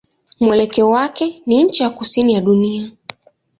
Mwelekeo 0.43 0.89
wake 0.89 1.41
ni 1.45 1.63
ncha 1.63 1.83
ya 1.83 1.89
kusini 1.89 2.33
ya 2.33 2.41
dunia. 2.41 2.91